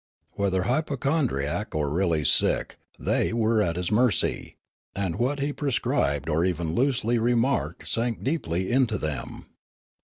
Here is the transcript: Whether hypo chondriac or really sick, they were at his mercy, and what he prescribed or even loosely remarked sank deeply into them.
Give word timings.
Whether 0.33 0.63
hypo 0.63 0.97
chondriac 0.97 1.75
or 1.75 1.91
really 1.91 2.25
sick, 2.25 2.77
they 2.97 3.33
were 3.33 3.61
at 3.61 3.75
his 3.75 3.91
mercy, 3.91 4.55
and 4.95 5.17
what 5.19 5.37
he 5.37 5.53
prescribed 5.53 6.27
or 6.27 6.43
even 6.43 6.73
loosely 6.73 7.19
remarked 7.19 7.87
sank 7.87 8.23
deeply 8.23 8.71
into 8.71 8.97
them. 8.97 9.45